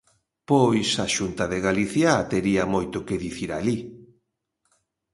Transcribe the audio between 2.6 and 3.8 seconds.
moito que dicir alí.